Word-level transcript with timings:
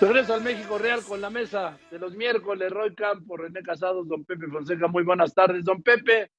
Regreso 0.00 0.32
al 0.32 0.42
México 0.42 0.78
Real 0.78 1.04
con 1.04 1.20
la 1.20 1.28
mesa 1.28 1.78
de 1.90 1.98
los 1.98 2.16
miércoles. 2.16 2.70
Roy 2.70 2.94
Campos, 2.94 3.38
René 3.38 3.62
Casados, 3.62 4.08
don 4.08 4.24
Pepe 4.24 4.46
Fonseca. 4.46 4.88
Muy 4.88 5.04
buenas 5.04 5.34
tardes, 5.34 5.62
don 5.62 5.82
Pepe. 5.82 6.30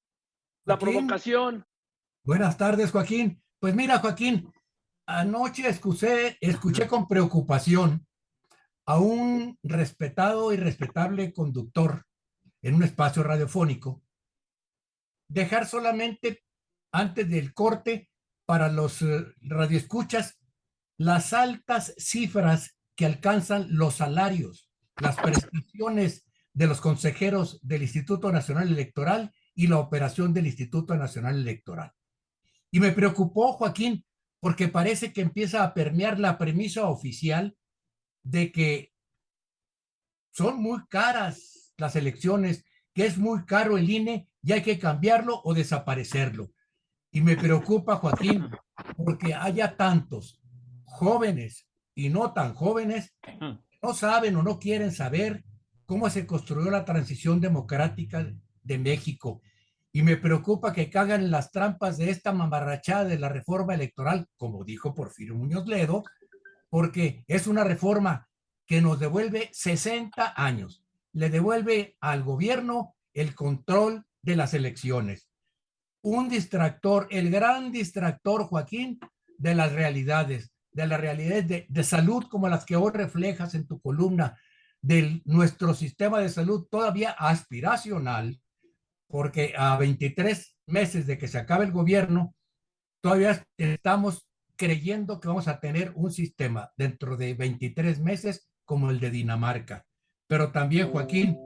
La 0.64 0.76
provocación. 0.78 1.64
Buenas 2.24 2.56
tardes, 2.56 2.90
Joaquín. 2.90 3.40
Pues 3.60 3.74
mira, 3.74 3.98
Joaquín, 4.00 4.52
anoche 5.06 5.68
escuché, 5.68 6.38
escuché 6.40 6.88
con 6.88 7.06
preocupación 7.06 8.04
a 8.84 8.98
un 8.98 9.56
respetado 9.62 10.52
y 10.52 10.56
respetable 10.56 11.32
conductor 11.32 12.04
en 12.62 12.74
un 12.74 12.82
espacio 12.82 13.22
radiofónico 13.22 14.02
dejar 15.28 15.66
solamente 15.66 16.42
antes 16.92 17.28
del 17.30 17.54
corte 17.54 18.10
para 18.44 18.68
los 18.68 19.02
eh, 19.02 19.24
radioescuchas 19.40 20.38
las 20.98 21.32
altas 21.32 21.94
cifras 21.96 22.76
que 22.96 23.06
alcanzan 23.06 23.66
los 23.70 23.96
salarios, 23.96 24.70
las 25.00 25.16
prestaciones 25.16 26.26
de 26.52 26.66
los 26.66 26.80
consejeros 26.80 27.60
del 27.62 27.82
Instituto 27.82 28.30
Nacional 28.30 28.68
Electoral 28.68 29.32
y 29.54 29.66
la 29.66 29.78
operación 29.78 30.34
del 30.34 30.46
Instituto 30.46 30.94
Nacional 30.96 31.36
Electoral. 31.36 31.92
Y 32.70 32.80
me 32.80 32.92
preocupó, 32.92 33.52
Joaquín, 33.52 34.04
porque 34.40 34.68
parece 34.68 35.12
que 35.12 35.20
empieza 35.20 35.62
a 35.62 35.74
permear 35.74 36.18
la 36.18 36.38
premisa 36.38 36.88
oficial 36.88 37.56
de 38.22 38.50
que 38.50 38.92
son 40.32 40.60
muy 40.62 40.84
caras 40.88 41.74
las 41.76 41.96
elecciones, 41.96 42.64
que 42.94 43.06
es 43.06 43.18
muy 43.18 43.44
caro 43.44 43.78
el 43.78 43.88
INE 43.88 44.28
y 44.42 44.52
hay 44.52 44.62
que 44.62 44.78
cambiarlo 44.78 45.40
o 45.44 45.54
desaparecerlo. 45.54 46.52
Y 47.10 47.20
me 47.20 47.36
preocupa, 47.36 47.96
Joaquín, 47.96 48.48
porque 48.96 49.34
haya 49.34 49.76
tantos 49.76 50.40
jóvenes 50.84 51.68
y 51.94 52.08
no 52.08 52.32
tan 52.32 52.54
jóvenes 52.54 53.14
no 53.82 53.94
saben 53.94 54.36
o 54.36 54.42
no 54.42 54.58
quieren 54.58 54.92
saber 54.92 55.44
cómo 55.86 56.08
se 56.08 56.26
construyó 56.26 56.70
la 56.70 56.84
transición 56.84 57.40
democrática 57.40 58.32
de 58.62 58.78
México. 58.78 59.42
Y 59.92 60.02
me 60.02 60.16
preocupa 60.16 60.72
que 60.72 60.88
cagan 60.88 61.30
las 61.30 61.50
trampas 61.50 61.98
de 61.98 62.10
esta 62.10 62.32
mamarrachada 62.32 63.04
de 63.04 63.18
la 63.18 63.28
reforma 63.28 63.74
electoral, 63.74 64.26
como 64.36 64.64
dijo 64.64 64.94
Porfirio 64.94 65.34
Muñoz 65.34 65.66
Ledo, 65.66 66.04
porque 66.70 67.24
es 67.26 67.46
una 67.46 67.64
reforma 67.64 68.28
que 68.66 68.80
nos 68.80 68.98
devuelve 68.98 69.50
60 69.52 70.32
años, 70.34 70.82
le 71.12 71.28
devuelve 71.28 71.96
al 72.00 72.22
gobierno 72.22 72.94
el 73.12 73.34
control 73.34 74.06
de 74.22 74.36
las 74.36 74.54
elecciones. 74.54 75.28
Un 76.00 76.28
distractor, 76.30 77.06
el 77.10 77.30
gran 77.30 77.70
distractor, 77.70 78.44
Joaquín, 78.44 78.98
de 79.36 79.54
las 79.54 79.72
realidades 79.72 80.51
de 80.72 80.86
la 80.86 80.96
realidad 80.96 81.42
de, 81.44 81.66
de, 81.68 81.84
salud 81.84 82.24
como 82.30 82.48
las 82.48 82.64
que 82.64 82.76
hoy 82.76 82.92
reflejas 82.92 83.54
en 83.54 83.66
tu 83.66 83.80
columna, 83.80 84.38
de 84.80 85.22
nuestro 85.24 85.74
sistema 85.74 86.18
de 86.18 86.28
salud 86.28 86.66
todavía 86.70 87.10
aspiracional, 87.12 88.40
porque 89.06 89.54
a 89.56 89.76
23 89.76 90.56
meses 90.66 91.06
de 91.06 91.18
que 91.18 91.28
se 91.28 91.38
acabe 91.38 91.64
el 91.64 91.72
gobierno, 91.72 92.34
todavía 93.00 93.44
estamos 93.56 94.26
creyendo 94.56 95.20
que 95.20 95.28
vamos 95.28 95.48
a 95.48 95.60
tener 95.60 95.92
un 95.94 96.12
sistema 96.12 96.72
dentro 96.76 97.16
de 97.16 97.34
23 97.34 98.00
meses 98.00 98.48
como 98.64 98.90
el 98.90 99.00
de 99.00 99.10
Dinamarca. 99.10 99.86
Pero 100.28 100.52
también, 100.52 100.90
Joaquín, 100.90 101.38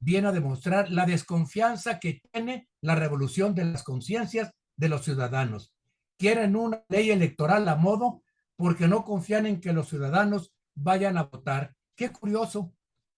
viene 0.00 0.28
a 0.28 0.32
demostrar 0.32 0.90
la 0.90 1.06
desconfianza 1.06 1.98
que 1.98 2.20
tiene 2.30 2.68
la 2.80 2.94
revolución 2.94 3.54
de 3.54 3.64
las 3.64 3.82
conciencias 3.82 4.52
de 4.76 4.88
los 4.88 5.04
ciudadanos. 5.04 5.74
Quieren 6.18 6.56
una 6.56 6.84
ley 6.88 7.10
electoral 7.10 7.68
a 7.68 7.76
modo 7.76 8.22
porque 8.56 8.88
no 8.88 9.04
confían 9.04 9.46
en 9.46 9.60
que 9.60 9.72
los 9.72 9.88
ciudadanos 9.88 10.52
vayan 10.74 11.18
a 11.18 11.24
votar. 11.24 11.74
Qué 11.96 12.10
curioso. 12.10 12.74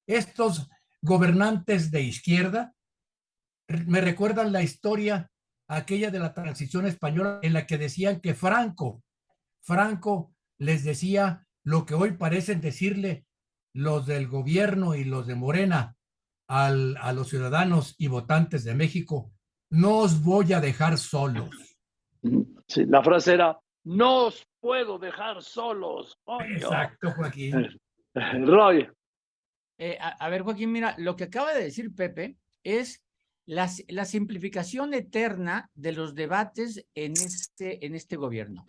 Estos 0.06 0.68
gobernantes 1.02 1.90
de 1.90 2.02
izquierda 2.02 2.74
me 3.86 4.00
recuerdan 4.00 4.52
la 4.52 4.62
historia 4.62 5.30
aquella 5.68 6.10
de 6.10 6.18
la 6.18 6.34
transición 6.34 6.86
española 6.86 7.40
en 7.42 7.52
la 7.52 7.66
que 7.66 7.78
decían 7.78 8.20
que 8.20 8.34
Franco, 8.34 9.02
Franco 9.62 10.34
les 10.58 10.84
decía 10.84 11.46
lo 11.62 11.86
que 11.86 11.94
hoy 11.94 12.12
parecen 12.12 12.60
decirle 12.60 13.26
los 13.72 14.06
del 14.06 14.28
gobierno 14.28 14.94
y 14.94 15.04
los 15.04 15.26
de 15.26 15.34
Morena 15.34 15.96
a 16.46 17.12
los 17.12 17.28
ciudadanos 17.30 17.94
y 17.98 18.08
votantes 18.08 18.64
de 18.64 18.74
México, 18.74 19.32
no 19.70 19.98
os 19.98 20.22
voy 20.22 20.52
a 20.52 20.60
dejar 20.60 20.98
solos. 20.98 21.50
Sí, 22.68 22.84
la 22.84 23.02
frase 23.02 23.34
era, 23.34 23.58
no 23.84 24.26
os 24.26 24.46
puedo 24.60 24.98
dejar 24.98 25.42
solos. 25.42 26.18
Exacto, 26.48 27.12
Joaquín. 27.12 27.68
Roy. 28.46 28.88
Eh, 29.78 29.98
a, 30.00 30.28
ver, 30.28 30.42
Joaquín, 30.42 30.72
mira, 30.72 30.94
lo 30.98 31.16
que 31.16 31.24
acaba 31.24 31.52
de 31.52 31.64
decir 31.64 31.94
Pepe 31.94 32.36
es 32.62 33.02
la, 33.46 33.68
la 33.88 34.04
simplificación 34.04 34.94
eterna 34.94 35.70
de 35.74 35.92
los 35.92 36.14
debates 36.14 36.86
en 36.94 37.12
este, 37.12 37.84
en 37.84 37.94
este 37.94 38.16
gobierno. 38.16 38.64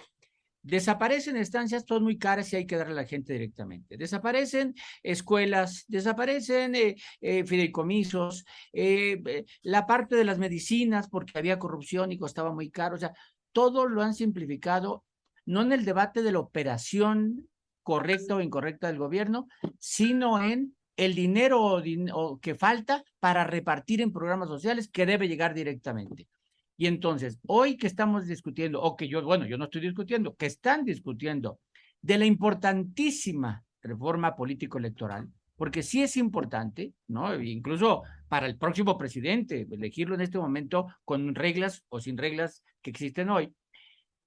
Desaparecen 0.63 1.37
estancias, 1.37 1.85
todas 1.85 2.01
muy 2.01 2.17
caras 2.17 2.51
y 2.51 2.55
hay 2.55 2.65
que 2.65 2.75
darle 2.75 2.93
a 2.93 3.03
la 3.03 3.05
gente 3.05 3.33
directamente. 3.33 3.97
Desaparecen 3.97 4.73
escuelas, 5.03 5.85
desaparecen 5.87 6.73
eh, 6.73 6.95
eh, 7.21 7.45
fideicomisos, 7.45 8.45
la 9.61 9.85
parte 9.85 10.15
de 10.15 10.25
las 10.25 10.39
medicinas 10.39 11.07
porque 11.07 11.37
había 11.37 11.59
corrupción 11.59 12.11
y 12.11 12.17
costaba 12.17 12.51
muy 12.51 12.71
caro. 12.71 12.95
O 12.95 12.97
sea, 12.97 13.13
todo 13.55 13.85
lo 13.85 14.01
han 14.01 14.13
simplificado, 14.13 15.04
no 15.45 15.61
en 15.61 15.71
el 15.71 15.85
debate 15.85 16.23
de 16.23 16.31
la 16.31 16.39
operación 16.39 17.47
correcta 17.83 18.35
o 18.35 18.41
incorrecta 18.41 18.87
del 18.87 18.97
gobierno, 18.97 19.47
sino 19.79 20.43
en 20.43 20.75
el 20.97 21.13
dinero 21.13 21.81
que 22.41 22.55
falta 22.55 23.03
para 23.19 23.43
repartir 23.43 24.01
en 24.01 24.11
programas 24.11 24.49
sociales 24.49 24.89
que 24.89 25.05
debe 25.05 25.27
llegar 25.27 25.53
directamente. 25.53 26.27
Y 26.77 26.87
entonces, 26.87 27.39
hoy 27.47 27.77
que 27.77 27.87
estamos 27.87 28.27
discutiendo, 28.27 28.81
o 28.81 28.95
que 28.95 29.07
yo, 29.07 29.23
bueno, 29.23 29.45
yo 29.45 29.57
no 29.57 29.65
estoy 29.65 29.81
discutiendo, 29.81 30.35
que 30.35 30.45
están 30.45 30.83
discutiendo 30.83 31.59
de 32.01 32.17
la 32.17 32.25
importantísima 32.25 33.63
reforma 33.81 34.35
político-electoral, 34.35 35.29
porque 35.55 35.83
sí 35.83 36.01
es 36.01 36.17
importante, 36.17 36.93
¿no? 37.07 37.39
Incluso 37.41 38.03
para 38.27 38.45
el 38.47 38.57
próximo 38.57 38.97
presidente, 38.97 39.67
elegirlo 39.69 40.15
en 40.15 40.21
este 40.21 40.37
momento 40.37 40.87
con 41.05 41.33
reglas 41.33 41.83
o 41.89 42.01
sin 42.01 42.17
reglas 42.17 42.63
que 42.81 42.89
existen 42.89 43.29
hoy. 43.29 43.53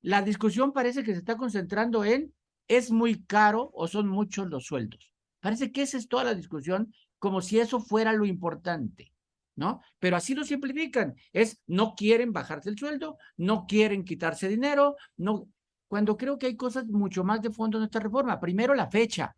La 0.03 0.23
discusión 0.23 0.73
parece 0.73 1.03
que 1.03 1.13
se 1.13 1.19
está 1.19 1.37
concentrando 1.37 2.05
en 2.05 2.33
es 2.69 2.91
muy 2.91 3.25
caro 3.25 3.71
o 3.75 3.89
son 3.89 4.09
muchos 4.09 4.49
los 4.49 4.67
sueldos. 4.67 5.13
Parece 5.41 5.73
que 5.73 5.83
esa 5.83 5.97
es 5.97 6.09
toda 6.09 6.25
la 6.25 6.35
discusión, 6.35 6.93
como 7.19 7.41
si 7.41 7.59
eso 7.59 7.81
fuera 7.81 8.13
lo 8.13 8.27
importante, 8.27 9.13
¿no? 9.57 9.81
Pero 9.99 10.17
así 10.17 10.35
lo 10.35 10.45
simplifican. 10.45 11.15
Es 11.33 11.61
no 11.67 11.95
quieren 11.95 12.33
bajarse 12.33 12.71
el 12.71 12.79
sueldo, 12.79 13.19
no 13.37 13.67
quieren 13.67 14.05
quitarse 14.05 14.49
dinero, 14.49 14.97
no. 15.17 15.49
Cuando 15.89 16.17
creo 16.17 16.39
que 16.39 16.47
hay 16.47 16.57
cosas 16.57 16.87
mucho 16.87 17.25
más 17.25 17.41
de 17.41 17.51
fondo 17.51 17.79
en 17.79 17.85
esta 17.85 18.01
reforma. 18.01 18.39
Primero, 18.39 18.75
la 18.75 18.91
fecha. 18.91 19.35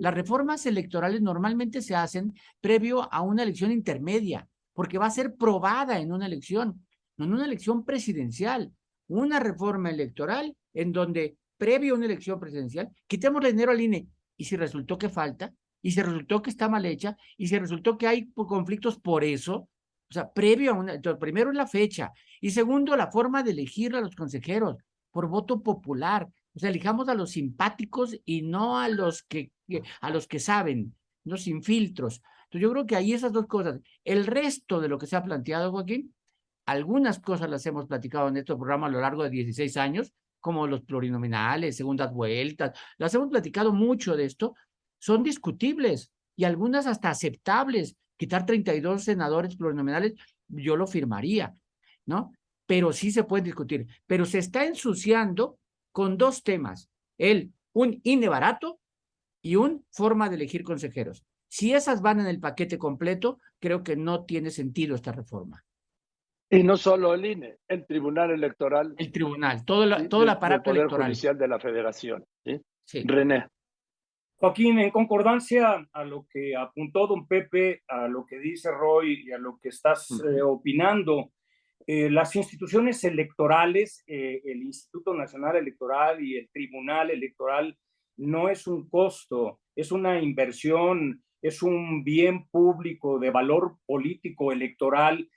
Las 0.00 0.14
reformas 0.14 0.66
electorales 0.66 1.20
normalmente 1.20 1.82
se 1.82 1.94
hacen 1.94 2.34
previo 2.60 3.12
a 3.12 3.20
una 3.20 3.42
elección 3.42 3.70
intermedia, 3.70 4.48
porque 4.72 4.98
va 4.98 5.06
a 5.06 5.10
ser 5.10 5.36
probada 5.36 6.00
en 6.00 6.12
una 6.12 6.26
elección, 6.26 6.84
no 7.16 7.26
en 7.26 7.34
una 7.34 7.44
elección 7.44 7.84
presidencial. 7.84 8.72
Una 9.10 9.40
reforma 9.40 9.90
electoral 9.90 10.56
en 10.72 10.92
donde, 10.92 11.36
previo 11.56 11.94
a 11.94 11.96
una 11.96 12.06
elección 12.06 12.38
presidencial, 12.38 12.90
quitemos 13.08 13.44
el 13.44 13.52
dinero 13.52 13.72
al 13.72 13.80
INE. 13.80 14.06
Y 14.36 14.44
si 14.44 14.56
resultó 14.56 14.98
que 14.98 15.08
falta, 15.08 15.52
y 15.82 15.90
si 15.90 16.00
resultó 16.00 16.40
que 16.40 16.50
está 16.50 16.68
mal 16.68 16.86
hecha, 16.86 17.16
y 17.36 17.48
si 17.48 17.58
resultó 17.58 17.98
que 17.98 18.06
hay 18.06 18.30
conflictos 18.32 19.00
por 19.00 19.24
eso, 19.24 19.56
o 19.56 20.12
sea, 20.12 20.32
previo 20.32 20.70
a 20.70 20.74
una, 20.74 20.94
entonces, 20.94 21.18
primero 21.18 21.50
la 21.50 21.66
fecha, 21.66 22.12
y 22.40 22.50
segundo, 22.50 22.96
la 22.96 23.10
forma 23.10 23.42
de 23.42 23.50
elegir 23.50 23.96
a 23.96 24.00
los 24.00 24.14
consejeros 24.14 24.76
por 25.10 25.28
voto 25.28 25.60
popular. 25.60 26.28
O 26.54 26.60
sea, 26.60 26.70
elijamos 26.70 27.08
a 27.08 27.14
los 27.14 27.32
simpáticos 27.32 28.16
y 28.24 28.42
no 28.42 28.78
a 28.78 28.88
los 28.88 29.24
que, 29.24 29.50
a 30.00 30.10
los 30.10 30.28
que 30.28 30.38
saben, 30.38 30.94
no 31.24 31.36
sin 31.36 31.64
filtros. 31.64 32.22
Entonces 32.44 32.62
yo 32.62 32.70
creo 32.70 32.86
que 32.86 32.94
ahí 32.94 33.12
esas 33.12 33.32
dos 33.32 33.46
cosas. 33.48 33.80
El 34.04 34.26
resto 34.26 34.80
de 34.80 34.88
lo 34.88 34.98
que 34.98 35.08
se 35.08 35.16
ha 35.16 35.24
planteado, 35.24 35.72
Joaquín, 35.72 36.14
algunas 36.66 37.18
cosas 37.18 37.50
las 37.50 37.64
hemos 37.66 37.86
platicado 37.86 38.28
en 38.28 38.36
este 38.36 38.54
programa 38.54 38.86
a 38.86 38.90
lo 38.90 39.00
largo 39.00 39.22
de 39.22 39.30
16 39.30 39.76
años, 39.76 40.12
como 40.40 40.66
los 40.66 40.82
plurinominales, 40.82 41.76
segundas 41.76 42.12
vueltas, 42.12 42.78
las 42.98 43.14
hemos 43.14 43.28
platicado 43.28 43.72
mucho 43.72 44.16
de 44.16 44.24
esto, 44.24 44.54
son 44.98 45.22
discutibles 45.22 46.12
y 46.36 46.44
algunas 46.44 46.86
hasta 46.86 47.10
aceptables. 47.10 47.96
Quitar 48.16 48.44
32 48.44 49.04
senadores 49.04 49.56
plurinominales, 49.56 50.14
yo 50.48 50.76
lo 50.76 50.86
firmaría, 50.86 51.54
¿no? 52.06 52.32
Pero 52.66 52.92
sí 52.92 53.10
se 53.10 53.24
puede 53.24 53.44
discutir. 53.44 53.86
Pero 54.06 54.26
se 54.26 54.38
está 54.38 54.64
ensuciando 54.64 55.58
con 55.92 56.18
dos 56.18 56.42
temas, 56.42 56.90
el 57.18 57.52
un 57.72 58.00
INE 58.02 58.28
barato 58.28 58.80
y 59.42 59.56
un 59.56 59.84
forma 59.90 60.28
de 60.28 60.36
elegir 60.36 60.64
consejeros. 60.64 61.24
Si 61.48 61.72
esas 61.72 62.00
van 62.02 62.20
en 62.20 62.26
el 62.26 62.40
paquete 62.40 62.78
completo, 62.78 63.38
creo 63.58 63.82
que 63.82 63.96
no 63.96 64.24
tiene 64.24 64.50
sentido 64.50 64.94
esta 64.94 65.12
reforma. 65.12 65.64
Y 66.52 66.64
no 66.64 66.76
solo 66.76 67.14
el 67.14 67.24
INE, 67.24 67.58
el 67.68 67.86
Tribunal 67.86 68.32
Electoral. 68.32 68.92
El 68.98 69.12
Tribunal, 69.12 69.64
todo, 69.64 69.86
la, 69.86 70.08
todo 70.08 70.24
el 70.24 70.30
aparato 70.30 70.70
el 70.70 70.74
Poder 70.74 70.80
electoral. 70.80 71.06
Judicial 71.06 71.38
de 71.38 71.48
la 71.48 71.60
Federación. 71.60 72.24
¿sí? 72.44 73.02
René. 73.04 73.46
Joaquín, 74.34 74.80
en 74.80 74.90
concordancia 74.90 75.86
a 75.92 76.04
lo 76.04 76.26
que 76.28 76.56
apuntó 76.56 77.06
don 77.06 77.28
Pepe, 77.28 77.82
a 77.86 78.08
lo 78.08 78.26
que 78.26 78.38
dice 78.40 78.70
Roy 78.72 79.22
y 79.26 79.32
a 79.32 79.38
lo 79.38 79.58
que 79.62 79.68
estás 79.68 80.10
eh, 80.10 80.42
opinando, 80.42 81.30
eh, 81.86 82.10
las 82.10 82.34
instituciones 82.34 83.04
electorales, 83.04 84.02
eh, 84.06 84.40
el 84.44 84.62
Instituto 84.62 85.14
Nacional 85.14 85.56
Electoral 85.56 86.24
y 86.24 86.36
el 86.36 86.48
Tribunal 86.50 87.10
Electoral, 87.10 87.76
no 88.16 88.48
es 88.48 88.66
un 88.66 88.88
costo, 88.88 89.60
es 89.76 89.92
una 89.92 90.20
inversión, 90.20 91.22
es 91.42 91.62
un 91.62 92.02
bien 92.02 92.48
público 92.48 93.18
de 93.18 93.30
valor 93.30 93.76
político 93.86 94.52
electoral 94.52 95.28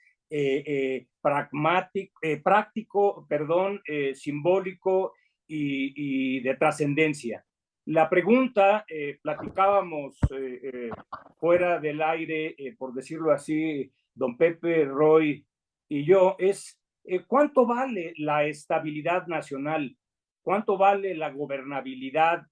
pragmático, 1.20 2.20
práctico, 2.42 3.26
perdón, 3.28 3.82
simbólico 4.14 5.12
y 5.46 6.40
de 6.40 6.54
trascendencia. 6.56 7.44
La 7.86 8.08
pregunta, 8.08 8.86
eh, 8.88 9.18
platicábamos 9.20 10.16
eh, 10.30 10.60
eh, 10.62 10.90
fuera 11.38 11.78
del 11.78 12.00
aire, 12.00 12.56
por 12.78 12.94
decirlo 12.94 13.30
así, 13.30 13.92
don 14.14 14.38
Pepe, 14.38 14.86
Roy 14.86 15.46
y 15.90 16.04
yo, 16.06 16.34
es 16.38 16.80
cuánto 17.26 17.66
vale 17.66 18.14
la 18.16 18.46
estabilidad 18.46 19.26
nacional, 19.26 19.94
cuánto 20.40 20.78
vale 20.78 21.14
la 21.14 21.30
gobernabilidad 21.30 22.46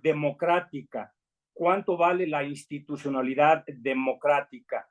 democrática, 0.00 1.12
cuánto 1.52 1.96
vale 1.96 2.26
la 2.28 2.44
institucionalidad 2.44 3.64
democrática, 3.66 4.86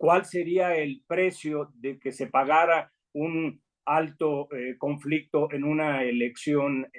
cuál 0.00 0.24
sería 0.24 0.74
el 0.76 1.02
precio 1.06 1.70
de 1.74 1.98
que 1.98 2.10
se 2.10 2.26
pagara 2.26 2.90
un 3.12 3.60
alto 3.84 4.48
conflicto 4.78 5.52
en 5.52 5.64
una 5.64 6.04
elección. 6.04 6.90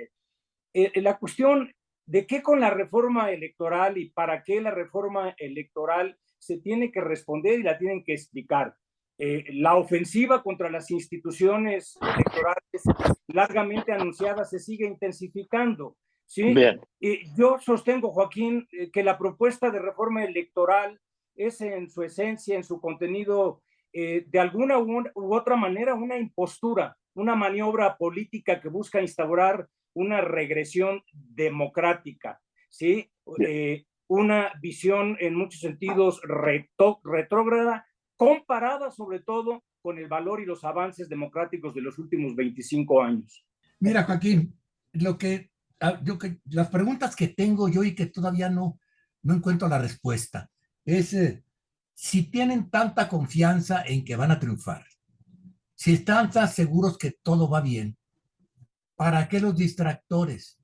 la 0.74 1.18
cuestión 1.18 1.72
de 2.06 2.28
qué 2.28 2.44
con 2.44 2.60
la 2.60 2.70
reforma 2.70 3.32
electoral 3.32 3.98
y 3.98 4.10
para 4.10 4.44
qué 4.44 4.62
la 4.62 4.72
reforma 4.72 5.34
electoral 5.40 6.18
se 6.38 6.60
tiene 6.60 6.92
que 6.92 7.02
responder 7.02 7.60
y 7.60 7.64
la 7.64 7.78
tienen 7.80 8.04
que 8.04 8.14
explicar. 8.14 8.76
Eh, 9.18 9.46
la 9.54 9.76
ofensiva 9.76 10.42
contra 10.42 10.70
las 10.70 10.90
instituciones 10.90 11.98
electorales 12.02 13.22
largamente 13.28 13.92
anunciada 13.92 14.46
se 14.46 14.60
sigue 14.60 14.88
intensificando. 14.88 15.96
¿sí? 16.26 16.56
Y 17.00 17.36
yo 17.38 17.58
sostengo, 17.60 18.12
Joaquín, 18.12 18.68
eh, 18.72 18.90
que 18.92 19.04
la 19.04 19.18
propuesta 19.18 19.70
de 19.70 19.80
reforma 19.80 20.24
electoral 20.24 21.00
es 21.36 21.62
en 21.62 21.90
su 21.90 22.04
esencia, 22.04 22.56
en 22.56 22.64
su 22.64 22.80
contenido, 22.80 23.62
eh, 23.94 24.26
de 24.28 24.40
alguna 24.40 24.78
u, 24.80 25.04
u 25.16 25.36
otra 25.36 25.56
manera 25.56 25.96
una 25.96 26.18
impostura, 26.18 26.98
una 27.14 27.36
maniobra 27.36 27.98
política 27.98 28.62
que 28.62 28.70
busca 28.70 29.02
instaurar 29.02 29.68
una 29.94 30.22
regresión 30.22 31.04
democrática, 31.12 32.40
¿sí? 32.70 33.12
Eh, 33.40 33.86
una 34.08 34.52
visión 34.62 35.18
en 35.20 35.36
muchos 35.36 35.62
sentidos 35.62 36.22
retrógrada, 36.24 37.86
comparada 38.16 38.92
sobre 38.92 39.20
todo 39.20 39.64
con 39.82 39.98
el 39.98 40.08
valor 40.08 40.42
y 40.42 40.46
los 40.46 40.64
avances 40.64 41.10
democráticos 41.10 41.74
de 41.74 41.82
los 41.82 41.98
últimos 41.98 42.36
25 42.36 43.02
años. 43.02 43.46
Mira, 43.80 44.04
Joaquín, 44.04 44.54
lo 44.94 45.18
que, 45.18 45.50
ah, 45.80 46.00
yo 46.04 46.18
que 46.20 46.40
las 46.50 46.70
preguntas 46.70 47.16
que 47.16 47.30
tengo 47.30 47.68
yo 47.68 47.84
y 47.84 47.96
que 47.96 48.08
todavía 48.08 48.50
no, 48.50 48.80
no 49.24 49.34
encuentro 49.34 49.68
la 49.68 49.80
respuesta 49.80 50.50
es 50.86 51.14
eh, 51.14 51.44
si 51.94 52.24
tienen 52.24 52.70
tanta 52.70 53.08
confianza 53.08 53.84
en 53.86 54.04
que 54.04 54.16
van 54.16 54.32
a 54.32 54.40
triunfar, 54.40 54.86
si 55.76 55.94
están 55.94 56.30
tan 56.32 56.48
seguros 56.48 56.98
que 56.98 57.12
todo 57.24 57.50
va 57.50 57.62
bien, 57.62 57.98
¿Para 59.02 59.28
qué 59.30 59.40
los 59.40 59.56
distractores? 59.56 60.60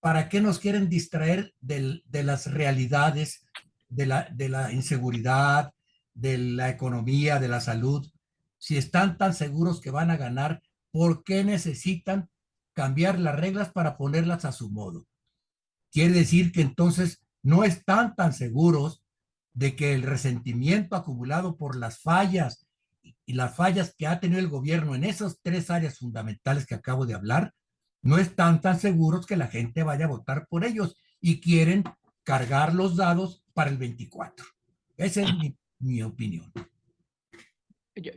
¿Para 0.00 0.28
qué 0.28 0.40
nos 0.40 0.58
quieren 0.58 0.88
distraer 0.88 1.54
de 1.60 2.02
las 2.24 2.52
realidades, 2.52 3.46
de 3.88 4.06
la, 4.06 4.28
de 4.32 4.48
la 4.48 4.72
inseguridad, 4.72 5.72
de 6.12 6.36
la 6.36 6.68
economía, 6.68 7.38
de 7.38 7.46
la 7.46 7.60
salud? 7.60 8.10
Si 8.58 8.76
están 8.76 9.18
tan 9.18 9.34
seguros 9.34 9.80
que 9.80 9.92
van 9.92 10.10
a 10.10 10.16
ganar, 10.16 10.64
¿por 10.90 11.22
qué 11.22 11.44
necesitan 11.44 12.28
cambiar 12.72 13.20
las 13.20 13.38
reglas 13.38 13.70
para 13.70 13.96
ponerlas 13.96 14.44
a 14.44 14.50
su 14.50 14.68
modo? 14.68 15.06
Quiere 15.92 16.12
decir 16.12 16.50
que 16.50 16.62
entonces 16.62 17.22
no 17.40 17.62
están 17.62 18.16
tan 18.16 18.32
seguros 18.32 18.99
de 19.52 19.76
que 19.76 19.94
el 19.94 20.02
resentimiento 20.02 20.96
acumulado 20.96 21.56
por 21.56 21.76
las 21.76 22.00
fallas 22.00 22.66
y 23.26 23.34
las 23.34 23.56
fallas 23.56 23.94
que 23.96 24.06
ha 24.06 24.20
tenido 24.20 24.40
el 24.40 24.48
gobierno 24.48 24.94
en 24.94 25.04
esas 25.04 25.40
tres 25.42 25.70
áreas 25.70 25.98
fundamentales 25.98 26.66
que 26.66 26.74
acabo 26.74 27.06
de 27.06 27.14
hablar 27.14 27.54
no 28.02 28.18
están 28.18 28.60
tan 28.60 28.78
seguros 28.78 29.26
que 29.26 29.36
la 29.36 29.48
gente 29.48 29.82
vaya 29.82 30.06
a 30.06 30.08
votar 30.08 30.46
por 30.48 30.64
ellos 30.64 30.96
y 31.20 31.40
quieren 31.40 31.84
cargar 32.22 32.74
los 32.74 32.96
dados 32.96 33.44
para 33.52 33.70
el 33.70 33.76
24. 33.76 34.46
Esa 34.96 35.22
es 35.22 35.28
mi, 35.78 36.02
opinión. 36.02 36.52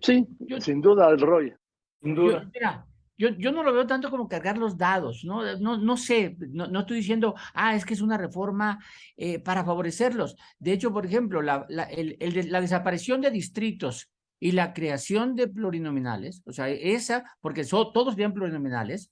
Sí, 0.01 0.27
sin 0.59 0.81
duda, 0.81 1.09
el 1.09 1.19
Roy. 1.19 1.53
Sin 2.01 2.15
duda. 2.15 2.50
Yo, 2.53 2.85
yo, 3.18 3.51
no 3.51 3.63
lo 3.63 3.74
veo 3.74 3.86
tanto 3.88 4.10
como 4.10 4.27
cargar 4.27 4.57
los 4.57 4.77
dados, 4.77 5.24
¿no? 5.24 5.57
No, 5.57 5.77
no 5.77 5.98
sé, 5.98 6.36
no, 6.50 6.80
estoy 6.80 6.98
diciendo, 6.98 7.36
ah, 7.54 7.75
es 7.75 7.86
que 7.86 7.94
es 7.94 8.01
una 8.01 8.18
reforma 8.18 8.83
eh, 9.18 9.39
para 9.39 9.63
favorecerlos. 9.63 10.36
De 10.60 10.74
hecho, 10.74 10.92
por 10.92 11.06
ejemplo, 11.06 11.42
la, 11.42 11.65
la, 11.69 11.83
el, 11.83 12.18
la 12.51 12.62
desaparición 12.62 13.21
de 13.21 13.31
distritos 13.31 14.10
y 14.39 14.51
la 14.51 14.74
creación 14.74 15.36
de 15.36 15.48
plurinominales, 15.48 16.42
o 16.45 16.51
sea, 16.51 16.69
esa, 16.69 17.24
porque 17.39 17.63
todos 17.65 18.15
bien 18.15 18.33
plurinominales, 18.33 19.10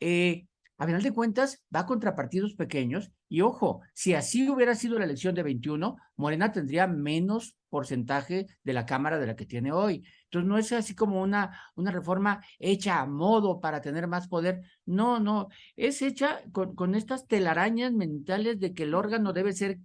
eh, 0.00 0.46
a 0.78 0.86
final 0.86 1.02
de 1.02 1.12
cuentas, 1.12 1.64
va 1.74 1.86
contra 1.86 2.14
partidos 2.14 2.54
pequeños. 2.54 3.10
Y 3.28 3.40
ojo, 3.40 3.80
si 3.94 4.14
así 4.14 4.48
hubiera 4.48 4.76
sido 4.76 4.98
la 4.98 5.04
elección 5.04 5.34
de 5.34 5.42
21, 5.42 5.96
Morena 6.16 6.52
tendría 6.52 6.86
menos 6.86 7.56
porcentaje 7.68 8.46
de 8.62 8.72
la 8.72 8.86
Cámara 8.86 9.18
de 9.18 9.26
la 9.26 9.34
que 9.34 9.44
tiene 9.44 9.72
hoy. 9.72 10.04
Entonces, 10.24 10.48
no 10.48 10.56
es 10.56 10.72
así 10.72 10.94
como 10.94 11.20
una, 11.20 11.60
una 11.74 11.90
reforma 11.90 12.44
hecha 12.60 13.00
a 13.00 13.06
modo 13.06 13.60
para 13.60 13.80
tener 13.80 14.06
más 14.06 14.28
poder. 14.28 14.60
No, 14.86 15.18
no, 15.18 15.48
es 15.74 16.00
hecha 16.00 16.42
con, 16.52 16.76
con 16.76 16.94
estas 16.94 17.26
telarañas 17.26 17.92
mentales 17.92 18.60
de 18.60 18.72
que 18.72 18.84
el 18.84 18.94
órgano 18.94 19.32
debe 19.32 19.52
ser 19.52 19.80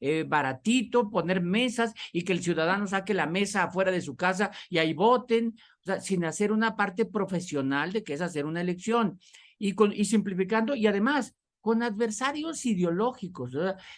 eh, 0.00 0.24
baratito, 0.26 1.10
poner 1.10 1.42
mesas 1.42 1.92
y 2.12 2.22
que 2.22 2.32
el 2.32 2.42
ciudadano 2.42 2.86
saque 2.86 3.14
la 3.14 3.26
mesa 3.26 3.64
afuera 3.64 3.90
de 3.90 4.00
su 4.00 4.16
casa 4.16 4.50
y 4.70 4.78
ahí 4.78 4.94
voten, 4.94 5.56
o 5.80 5.84
sea, 5.84 6.00
sin 6.00 6.24
hacer 6.24 6.52
una 6.52 6.76
parte 6.76 7.04
profesional 7.04 7.92
de 7.92 8.02
que 8.04 8.14
es 8.14 8.20
hacer 8.20 8.46
una 8.46 8.60
elección 8.60 9.18
y, 9.58 9.72
con, 9.72 9.92
y 9.92 10.04
simplificando, 10.04 10.74
y 10.74 10.86
además 10.86 11.34
con 11.60 11.82
adversarios 11.82 12.64
ideológicos. 12.64 13.50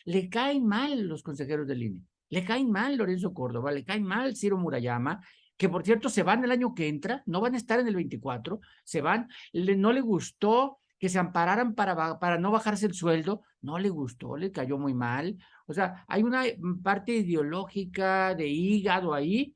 Le 0.06 0.30
caen 0.30 0.66
mal 0.66 1.02
los 1.02 1.22
consejeros 1.22 1.66
del 1.66 1.82
INE, 1.82 2.02
le 2.30 2.42
caen 2.42 2.70
mal 2.70 2.96
Lorenzo 2.96 3.34
Córdoba, 3.34 3.72
le 3.72 3.84
caen 3.84 4.04
mal 4.04 4.36
Ciro 4.36 4.56
Murayama, 4.56 5.20
que 5.58 5.68
por 5.68 5.84
cierto 5.84 6.08
se 6.08 6.22
van 6.22 6.42
el 6.44 6.50
año 6.50 6.74
que 6.74 6.88
entra, 6.88 7.22
no 7.26 7.42
van 7.42 7.54
a 7.54 7.58
estar 7.58 7.78
en 7.78 7.88
el 7.88 7.96
24, 7.96 8.60
se 8.84 9.02
van, 9.02 9.28
no 9.52 9.92
le 9.92 10.00
gustó 10.00 10.78
que 10.98 11.08
se 11.08 11.18
ampararan 11.18 11.74
para, 11.74 12.18
para 12.18 12.38
no 12.38 12.50
bajarse 12.50 12.86
el 12.86 12.94
sueldo, 12.94 13.42
no 13.60 13.78
le 13.78 13.90
gustó, 13.90 14.36
le 14.36 14.50
cayó 14.50 14.78
muy 14.78 14.94
mal. 14.94 15.36
O 15.66 15.74
sea, 15.74 16.04
hay 16.08 16.22
una 16.22 16.44
parte 16.82 17.12
ideológica 17.16 18.34
de 18.34 18.48
hígado 18.48 19.14
ahí, 19.14 19.54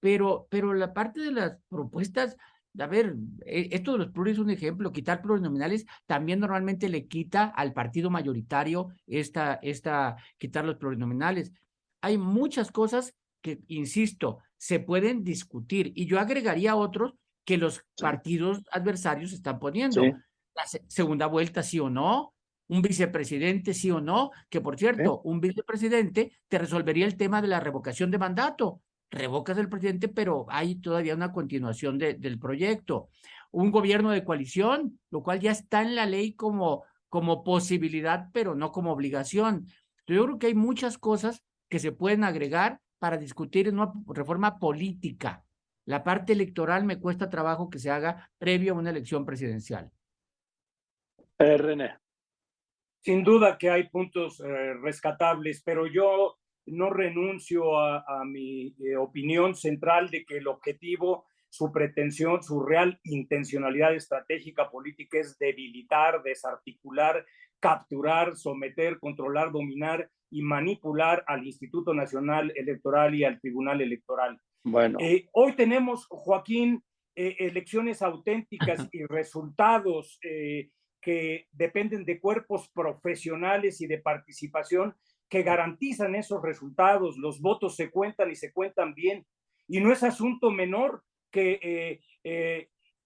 pero, 0.00 0.46
pero 0.48 0.74
la 0.74 0.94
parte 0.94 1.20
de 1.20 1.32
las 1.32 1.58
propuestas 1.68 2.36
a 2.78 2.86
ver, 2.86 3.16
e, 3.44 3.68
esto 3.72 3.92
de 3.92 3.98
los 3.98 4.10
pluris 4.10 4.34
es 4.34 4.38
un 4.38 4.50
ejemplo, 4.50 4.92
quitar 4.92 5.22
plurinominales 5.22 5.86
también 6.06 6.40
normalmente 6.40 6.88
le 6.88 7.06
quita 7.06 7.44
al 7.44 7.72
partido 7.72 8.10
mayoritario 8.10 8.88
esta, 9.06 9.54
esta, 9.62 10.16
quitar 10.38 10.64
los 10.64 10.76
plurinominales. 10.76 11.52
Hay 12.00 12.18
muchas 12.18 12.70
cosas 12.70 13.14
que, 13.42 13.60
insisto, 13.68 14.38
se 14.56 14.80
pueden 14.80 15.24
discutir 15.24 15.92
y 15.94 16.06
yo 16.06 16.18
agregaría 16.18 16.76
otros 16.76 17.14
que 17.44 17.58
los 17.58 17.84
partidos 18.00 18.62
adversarios 18.72 19.32
están 19.32 19.58
poniendo. 19.58 20.02
La 20.02 20.64
segunda 20.88 21.26
vuelta, 21.26 21.62
sí 21.62 21.78
o 21.78 21.88
no, 21.88 22.34
un 22.68 22.82
vicepresidente, 22.82 23.72
sí 23.74 23.90
o 23.90 24.00
no, 24.00 24.30
que 24.50 24.60
por 24.60 24.78
cierto, 24.78 25.20
un 25.22 25.40
vicepresidente 25.40 26.32
te 26.48 26.58
resolvería 26.58 27.06
el 27.06 27.16
tema 27.16 27.40
de 27.40 27.48
la 27.48 27.60
revocación 27.60 28.10
de 28.10 28.18
mandato 28.18 28.82
revocas 29.10 29.56
del 29.56 29.68
presidente, 29.68 30.08
pero 30.08 30.46
hay 30.48 30.76
todavía 30.76 31.14
una 31.14 31.32
continuación 31.32 31.98
del 31.98 32.38
proyecto. 32.38 33.08
Un 33.50 33.70
gobierno 33.70 34.10
de 34.10 34.24
coalición, 34.24 35.00
lo 35.10 35.22
cual 35.22 35.40
ya 35.40 35.50
está 35.50 35.82
en 35.82 35.94
la 35.94 36.06
ley 36.06 36.34
como, 36.34 36.84
como 37.08 37.44
posibilidad, 37.44 38.28
pero 38.32 38.54
no 38.54 38.72
como 38.72 38.92
obligación. 38.92 39.66
Yo 40.06 40.24
creo 40.24 40.38
que 40.38 40.48
hay 40.48 40.54
muchas 40.54 40.98
cosas 40.98 41.42
que 41.68 41.78
se 41.78 41.92
pueden 41.92 42.24
agregar 42.24 42.80
para 42.98 43.16
discutir 43.16 43.68
en 43.68 43.78
una 43.78 43.92
reforma 44.06 44.58
política. 44.58 45.44
La 45.84 46.04
parte 46.04 46.34
electoral 46.34 46.84
me 46.84 46.98
cuesta 46.98 47.30
trabajo 47.30 47.70
que 47.70 47.78
se 47.78 47.90
haga 47.90 48.30
previo 48.38 48.74
a 48.74 48.76
una 48.76 48.90
elección 48.90 49.24
presidencial. 49.24 49.90
Eh, 51.38 51.56
René. 51.56 51.96
Sin 53.00 53.22
duda 53.24 53.56
que 53.56 53.70
hay 53.70 53.88
puntos 53.88 54.40
eh, 54.40 54.74
rescatables, 54.82 55.62
pero 55.62 55.86
yo 55.86 56.38
no 56.70 56.90
renuncio 56.90 57.78
a, 57.78 58.24
mi 58.24 58.74
eh, 58.80 58.96
opinión 58.96 59.54
central 59.54 60.10
de 60.10 60.24
que 60.24 60.38
el 60.38 60.48
objetivo, 60.48 61.26
su 61.48 61.72
pretensión, 61.72 62.42
su 62.42 62.62
real 62.62 63.00
intencionalidad 63.04 63.94
estratégica 63.94 64.70
política 64.70 65.18
es 65.18 65.38
debilitar, 65.38 66.22
desarticular 66.22 67.24
capturar, 67.60 68.36
someter, 68.36 69.00
controlar, 69.00 69.50
dominar 69.50 70.08
y 70.30 70.42
manipular 70.42 71.24
al 71.26 71.44
Instituto 71.44 71.92
Nacional 71.92 72.52
Electoral 72.54 73.16
y 73.16 73.24
al 73.24 73.40
Tribunal 73.40 73.80
Electoral. 73.80 74.40
Bueno. 74.62 74.98
Eh, 75.00 75.28
hoy 75.32 75.54
tenemos, 75.54 76.06
Joaquín, 76.08 76.84
eh, 77.16 77.34
elecciones 77.40 78.00
auténticas 78.00 78.88
y 78.92 79.04
resultados 79.06 80.20
que 81.00 81.46
dependen 81.50 82.04
de 82.04 82.20
cuerpos 82.20 82.70
profesionales 82.72 83.80
y 83.80 83.86
de 83.86 83.98
participación 83.98 84.94
que 85.28 85.42
garantizan 85.42 86.14
esos 86.14 86.42
resultados. 86.42 87.16
Los 87.18 87.40
votos 87.40 87.76
se 87.76 87.90
cuentan 87.90 88.30
y 88.30 88.34
se 88.34 88.52
cuentan 88.52 88.94
bien. 88.94 89.26
Y 89.66 89.80
no 89.80 89.92
es 89.92 90.02
asunto 90.02 90.50
menor 90.50 91.02
que, 91.30 92.00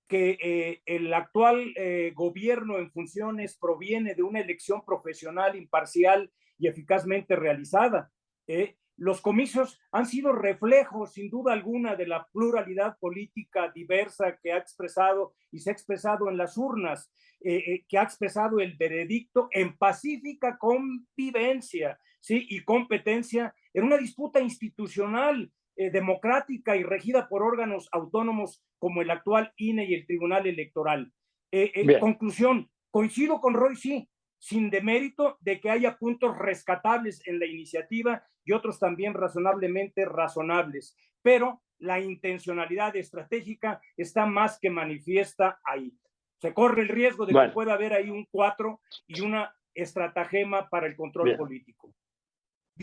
que 0.07 0.83
el 0.87 1.12
actual 1.12 1.75
gobierno 2.14 2.79
en 2.79 2.93
funciones 2.93 3.59
proviene 3.59 4.14
de 4.14 4.23
una 4.23 4.41
elección 4.41 4.85
profesional, 4.85 5.57
imparcial 5.57 6.31
y 6.62 6.69
eficazmente 6.69 7.35
realizada. 7.35 8.12
¿eh? 8.47 8.76
Los 8.97 9.21
comicios 9.21 9.81
han 9.91 10.07
sido 10.07 10.33
reflejos, 10.33 11.14
sin 11.14 11.29
duda 11.29 11.52
alguna, 11.52 11.97
de 11.97 12.07
la 12.07 12.29
pluralidad 12.33 12.97
política 13.00 13.73
diversa 13.75 14.38
que 14.41 14.52
ha 14.52 14.59
expresado 14.59 15.35
y 15.50 15.59
se 15.59 15.71
ha 15.71 15.73
expresado 15.73 16.29
en 16.29 16.37
las 16.37 16.57
urnas, 16.57 17.12
eh, 17.41 17.57
eh, 17.57 17.85
que 17.88 17.99
ha 17.99 18.05
expresado 18.05 18.61
el 18.61 18.76
veredicto 18.76 19.49
en 19.50 19.76
pacífica 19.76 20.57
convivencia 20.57 21.99
¿sí? 22.23 22.47
y 22.49 22.64
competencia 22.64 23.55
en 23.75 23.85
una 23.85 23.99
disputa 23.99 24.41
institucional 24.41 25.52
democrática 25.75 26.76
y 26.76 26.83
regida 26.83 27.29
por 27.29 27.43
órganos 27.43 27.88
autónomos 27.93 28.62
como 28.79 29.00
el 29.00 29.11
actual 29.11 29.52
INE 29.57 29.87
y 29.87 29.95
el 29.95 30.07
Tribunal 30.07 30.47
Electoral. 30.47 31.12
en 31.50 31.99
conclusión, 31.99 32.71
coincido 32.91 33.41
con 33.41 33.55
Roy, 33.55 33.76
sí, 33.76 34.09
sin 34.43 34.71
demérito 34.71 35.38
de 35.41 35.61
que 35.61 35.71
haya 35.71 35.97
puntos 35.97 36.37
rescatables 36.37 37.23
en 37.29 37.38
la 37.38 37.47
iniciativa 37.47 38.25
y 38.45 38.52
otros 38.52 38.81
también 38.81 39.14
razonablemente 39.14 40.05
razonables, 40.05 40.97
pero 41.23 41.62
la 41.79 42.00
intencionalidad 42.00 42.97
estratégica 42.97 43.81
está 43.97 44.26
más 44.26 44.59
que 44.59 44.69
manifiesta 44.69 45.61
ahí. 45.64 45.93
Se 46.38 46.52
corre 46.52 46.83
el 46.83 46.88
riesgo 46.88 47.25
de 47.25 47.35
que 47.35 47.52
pueda 47.52 47.75
haber 47.75 47.93
ahí 47.93 48.11
un 48.11 48.26
cuatro 48.31 48.81
y 49.07 49.21
una 49.21 49.55
estratagema 49.75 50.69
para 50.69 50.88
el 50.88 50.97
control 50.97 51.37
político. 51.37 51.95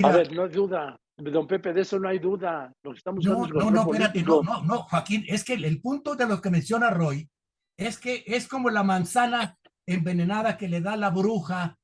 A 0.03 0.11
ver, 0.11 0.31
no 0.33 0.43
hay 0.43 0.49
duda, 0.49 0.99
don 1.17 1.47
Pepe, 1.47 1.73
de 1.73 1.81
eso 1.81 1.99
no 1.99 2.07
hay 2.07 2.19
duda. 2.19 2.71
Lo 2.83 2.91
que 2.91 2.97
estamos 2.97 3.25
no, 3.25 3.47
no, 3.47 3.71
no, 3.71 3.81
espérate, 3.81 4.23
no, 4.23 4.41
no, 4.41 4.63
no, 4.63 4.83
Joaquín, 4.83 5.25
es 5.27 5.43
que 5.43 5.53
el 5.53 5.81
punto 5.81 6.15
de 6.15 6.27
lo 6.27 6.41
que 6.41 6.49
menciona 6.49 6.89
Roy 6.89 7.29
es 7.77 7.97
que 7.97 8.23
es 8.27 8.47
como 8.47 8.69
la 8.69 8.83
manzana 8.83 9.57
envenenada 9.85 10.57
que 10.57 10.67
le 10.67 10.81
da 10.81 10.95
la 10.95 11.09
bruja 11.09 11.77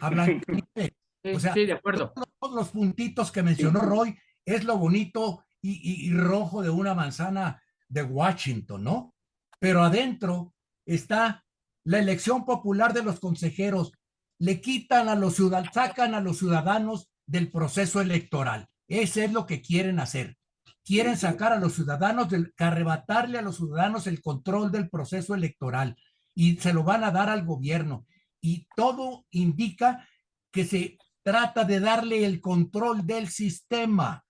a 0.00 0.10
Blancanieves. 0.10 0.64
O 1.24 1.38
sea, 1.38 1.54
sí, 1.54 1.66
de 1.66 1.74
acuerdo. 1.74 2.12
Todos 2.40 2.52
los 2.52 2.70
puntitos 2.70 3.30
que 3.30 3.44
mencionó 3.44 3.78
Roy 3.78 4.18
es 4.44 4.64
lo 4.64 4.76
bonito 4.76 5.44
y, 5.60 6.12
rojo 6.12 6.62
de 6.62 6.70
una 6.70 6.94
manzana 6.94 7.62
de 7.88 8.02
Washington, 8.02 8.82
¿no? 8.82 9.14
Pero 9.60 9.84
adentro 9.84 10.52
está 10.84 11.44
la 11.84 12.00
elección 12.00 12.44
popular 12.44 12.92
de 12.92 13.04
los 13.04 13.20
consejeros. 13.20 13.92
Le 14.40 14.60
quitan 14.60 15.08
a 15.08 15.14
los 15.14 15.36
ciudadanos, 15.36 15.72
sacan 15.72 16.14
a 16.14 16.20
los 16.20 16.38
ciudadanos 16.38 17.11
del 17.26 17.50
proceso 17.50 18.00
electoral. 18.00 18.68
Ese 18.88 19.24
es 19.24 19.32
lo 19.32 19.46
que 19.46 19.62
quieren 19.62 20.00
hacer. 20.00 20.36
Quieren 20.84 21.16
sacar 21.16 21.52
a 21.52 21.60
los 21.60 21.74
ciudadanos, 21.74 22.28
del, 22.28 22.52
arrebatarle 22.58 23.38
a 23.38 23.42
los 23.42 23.56
ciudadanos 23.56 24.06
el 24.06 24.20
control 24.20 24.72
del 24.72 24.90
proceso 24.90 25.34
electoral 25.34 25.96
y 26.34 26.56
se 26.56 26.72
lo 26.72 26.82
van 26.82 27.04
a 27.04 27.10
dar 27.10 27.28
al 27.28 27.44
gobierno. 27.44 28.06
Y 28.40 28.66
todo 28.74 29.26
indica 29.30 30.08
que 30.50 30.64
se 30.64 30.98
trata 31.22 31.64
de 31.64 31.80
darle 31.80 32.24
el 32.24 32.40
control 32.40 33.06
del 33.06 33.28
sistema. 33.28 34.24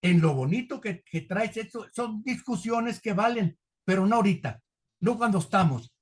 En 0.00 0.20
lo 0.20 0.34
bonito 0.34 0.80
que, 0.80 1.02
que 1.02 1.20
traes, 1.20 1.56
esto, 1.56 1.86
son 1.94 2.22
discusiones 2.22 3.00
que 3.00 3.12
valen, 3.12 3.58
pero 3.84 4.06
no 4.06 4.16
ahorita, 4.16 4.60
no 5.00 5.16
cuando 5.18 5.38
estamos 5.38 5.92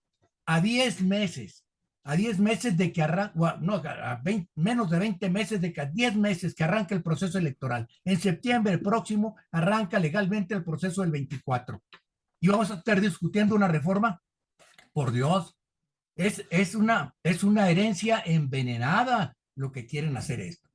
a 0.47 0.61
10 0.61 1.03
meses, 1.03 1.65
a 2.11 2.17
10 2.17 2.40
meses 2.40 2.76
de 2.76 2.93
que 2.93 3.02
arranque, 3.02 3.38
no, 3.61 3.76
a 3.76 4.21
menos 4.57 4.90
de 4.90 4.99
20 4.99 5.31
meses 5.31 5.61
de 5.61 5.73
que 5.73 5.81
a 5.81 5.87
10 5.87 6.17
meses 6.17 6.57
que 6.57 6.64
arranque 6.64 6.93
el 6.93 7.05
proceso 7.05 7.38
electoral. 7.38 7.87
En 8.05 8.19
septiembre 8.19 8.79
próximo 8.79 9.37
arranca 9.52 10.00
legalmente 10.00 10.52
el 10.52 10.64
proceso 10.64 11.02
del 11.02 11.12
24. 11.12 11.81
Y 12.40 12.49
vamos 12.49 12.73
a 12.73 12.75
estar 12.75 13.00
discutiendo 13.00 13.55
una 13.55 13.69
reforma 13.69 14.21
por 14.93 15.12
Dios, 15.12 15.57
es, 16.17 16.45
es, 16.50 16.75
una, 16.75 17.14
es 17.23 17.45
una 17.45 17.71
herencia 17.71 18.21
envenenada 18.26 19.37
lo 19.55 19.71
que 19.71 19.87
quieren 19.87 20.17
hacer 20.17 20.40
esto. 20.40 20.69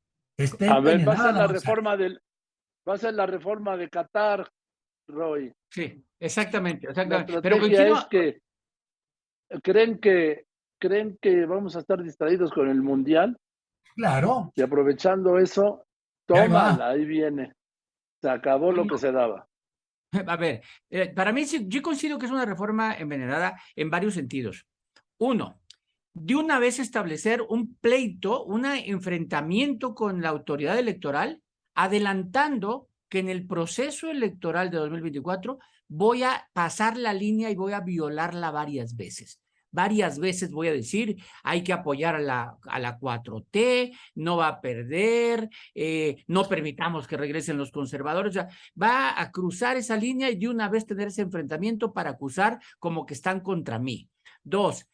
a 0.69 0.79
ver, 0.79 1.05
va 1.05 1.13
a 1.15 1.17
ser 1.17 1.33
la 1.33 1.47
reforma 1.47 1.97
del, 1.97 2.21
va 2.87 2.93
a 2.93 2.97
ser 2.97 3.13
la 3.13 3.25
reforma 3.25 3.75
de 3.75 3.89
Qatar, 3.89 4.49
Roy. 5.09 5.53
Sí, 5.69 6.01
exactamente, 6.17 6.87
exactamente. 6.87 7.41
Pero 7.41 7.57
es 7.57 8.05
que 8.05 8.41
creen 9.61 9.99
que 9.99 10.45
creen 10.87 11.17
que 11.21 11.45
vamos 11.45 11.75
a 11.75 11.79
estar 11.79 12.01
distraídos 12.03 12.51
con 12.51 12.69
el 12.69 12.81
mundial. 12.81 13.37
Claro. 13.95 14.51
Y 14.55 14.61
aprovechando 14.61 15.39
eso, 15.39 15.85
toma, 16.25 16.77
ahí 16.89 17.05
viene. 17.05 17.53
Se 18.21 18.29
acabó 18.29 18.71
lo 18.71 18.85
que 18.85 18.97
se 18.97 19.11
daba. 19.11 19.47
A 20.27 20.37
ver, 20.37 20.61
eh, 20.89 21.13
para 21.13 21.31
mí 21.31 21.45
yo 21.45 21.81
considero 21.81 22.19
que 22.19 22.27
es 22.27 22.31
una 22.31 22.45
reforma 22.45 22.93
envenenada 22.93 23.59
en 23.75 23.89
varios 23.89 24.13
sentidos. 24.13 24.67
Uno, 25.17 25.61
de 26.13 26.35
una 26.35 26.59
vez 26.59 26.79
establecer 26.79 27.41
un 27.41 27.75
pleito, 27.75 28.43
un 28.43 28.65
enfrentamiento 28.65 29.95
con 29.95 30.21
la 30.21 30.29
autoridad 30.29 30.77
electoral, 30.77 31.41
adelantando 31.73 32.89
que 33.09 33.19
en 33.19 33.29
el 33.29 33.47
proceso 33.47 34.09
electoral 34.09 34.69
de 34.69 34.77
2024 34.77 35.59
voy 35.87 36.23
a 36.23 36.47
pasar 36.53 36.97
la 36.97 37.13
línea 37.13 37.49
y 37.49 37.55
voy 37.55 37.73
a 37.73 37.81
violarla 37.81 38.51
varias 38.51 38.95
veces 38.95 39.39
varias 39.75 40.17
veces 40.17 40.51
voy 40.51 40.69
a 40.69 40.73
decir, 40.73 41.17
hay 41.43 41.63
que 41.63 41.73
apoyar 41.73 42.15
a 42.15 42.19
la, 42.19 42.57
a 42.63 42.79
la 42.79 42.97
4T, 42.97 43.95
no 44.15 44.37
va 44.37 44.47
a 44.47 44.61
perder, 44.61 45.49
eh, 45.75 46.23
no 46.27 46.47
permitamos 46.47 47.07
que 47.07 47.17
regresen 47.17 47.57
los 47.57 47.71
conservadores, 47.71 48.31
o 48.31 48.33
sea, 48.33 48.47
va 48.81 49.21
a 49.21 49.31
cruzar 49.31 49.77
esa 49.77 49.97
línea 49.97 50.31
y 50.31 50.37
de 50.37 50.47
una 50.47 50.69
vez 50.69 50.87
tener 50.87 51.09
ese 51.09 51.21
enfrentamiento 51.21 51.93
para 51.93 52.11
acusar 52.11 52.59
como 52.79 53.05
que 53.05 53.13
están 53.13 53.41
contra 53.41 53.77
mí. 53.77 54.09
Dos, 54.43 54.87